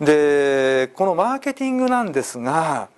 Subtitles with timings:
[0.00, 2.88] でこのマーケティングなんですが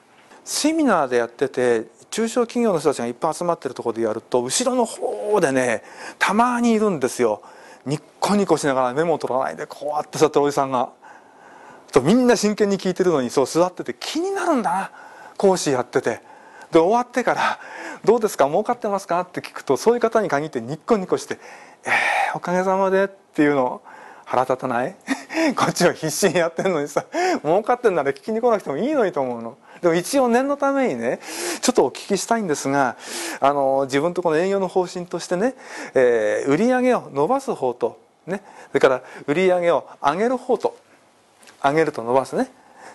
[0.45, 5.83] セミナーでやってて中小企業の人たちがいっぱい集まってるところでやると後ろの方でね
[6.19, 7.43] たまにいるんですよ。
[7.85, 10.91] ニッコニコしながらメモを取らないでこうやって座ってるおじさんが。
[11.93, 14.91] とみんな真剣に聞いてるのにそう座ってて気になるんだな。
[15.37, 16.21] 講師やってて。
[16.71, 17.61] で終わってから
[18.05, 18.47] 「どうですか？
[18.47, 21.39] 儲かってますか?」って聞くとそういう方に限ってニッコニコして
[21.87, 23.83] 「えー、おかげさまで」っていうの
[24.25, 24.97] 腹立たない。
[25.55, 27.05] こっちは必死にやってんのにさ
[27.43, 29.59] 儲かってんなら聞きに来なくてもいいのにと思うの。
[29.83, 31.21] でも一応念のためにね
[31.61, 32.97] ちょっとお聞きしたいんですが
[33.41, 35.55] あの自分とこの営業の方針としてね、
[35.95, 40.77] えー、売り上げを伸ばす方とねそれから売り上げを上げる方と
[41.63, 42.51] 上げると伸ばすね。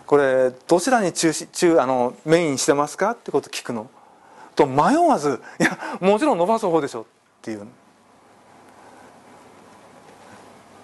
[0.08, 3.90] これどちらに中中あのメインしてますかってこと聞くの。
[4.56, 7.06] と迷わずいやもちろん伸ばす方でしょっ
[7.42, 7.68] ていう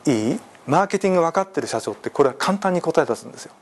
[0.05, 0.39] いい？
[0.67, 3.53] マーケティング分かってる社長ってこれは簡単に答え出すんですよ。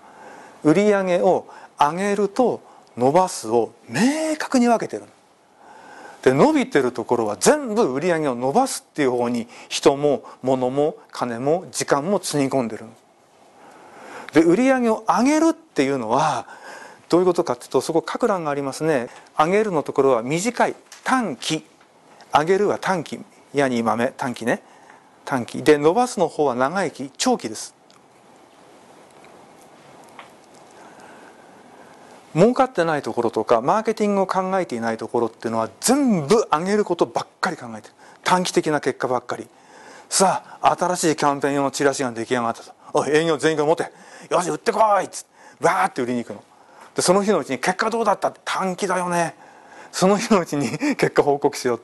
[0.64, 1.48] 売上を
[1.80, 2.62] 上げると
[2.98, 5.04] 伸ばすを明確に分けてる。
[6.24, 12.86] で伸びてるところは全部売り上げを伸ばすっていう方に人も物も金も時間もつぎ込んでる
[14.34, 16.48] で売り上げを上げるっていうのは
[17.10, 19.08] どういうことかっていうとそこ書く欄がありますね。
[19.38, 20.76] 上げるのところは短い。
[21.04, 21.64] 短期。
[22.34, 23.20] 上げるは短期。
[23.54, 24.12] 矢に豆。
[24.18, 24.64] 短期ね。
[25.26, 25.64] 短期。
[25.64, 27.74] で伸ばすの方は長い期長期です。
[32.34, 37.94] 儲かってないところとかマーケティングを考えていないところっていうのは全部上げることばっかり考えてる。
[38.24, 39.48] 短期的な結果ばっかり。
[40.10, 43.92] さあ新しいキャンペーン用のチラシが出来上がったと「おい営業全員が持て。
[44.30, 45.26] よし売ってこい!」っつっ
[45.60, 46.44] てわーって売りに行くの。
[46.94, 49.36] でその日のうちに「結果どうだった?」短期だよね。
[49.92, 51.82] その日のうちに 結果報告しよう。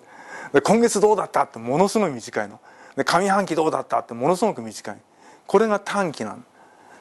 [0.53, 1.43] で今月どうだった？
[1.43, 2.59] ってものすごい短いの。
[2.95, 4.97] で上半期どうだったってものすごく短い。
[5.47, 6.39] これが短期なの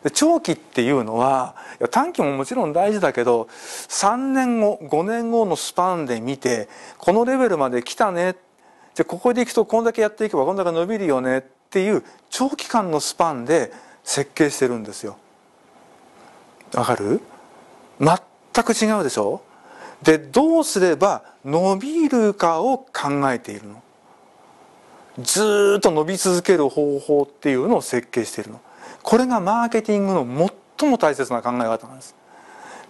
[0.02, 1.54] で長期っていうのは
[1.90, 8.36] 短期ももちろん大事だけど3年後5年後のスパンで見てこのレベルまで来たね。
[8.94, 11.38] じゃここでいくとこんだけやっていけばこんだけ伸びるよね。
[11.38, 13.72] っていう長期間のスパンで
[14.02, 15.16] 設計してるんですよ。
[16.74, 17.20] わかる？
[18.00, 19.42] 全く違うでしょ？
[20.02, 23.82] でどうすれば伸びるかを考えているの。
[25.18, 28.60] ずっと伸び続ける方法っていうのを設計しているの。
[29.02, 32.14] これがマーケティングの最も大切な考え方なんです。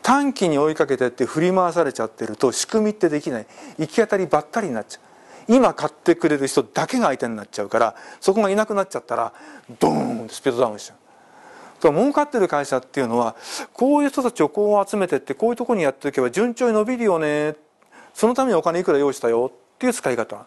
[0.03, 3.47] 短期に追いかけてって振り回されちゃってると仕組みってできない。
[3.79, 5.53] 行き当たりばったりになっちゃう。
[5.53, 9.33] 今買ってくれる人だけが相手になっちゃうからそこがいなくなっちゃったら
[9.81, 10.97] ドーンとスピードダウンしちゃう。
[11.81, 13.35] と儲かってる会社っていうのは
[13.73, 17.57] こういう人たちをこう集めてってこういうとこにやっておけば順調に伸びるよね。
[18.15, 20.47] そのためにお金いくら用意したよっていう使い方。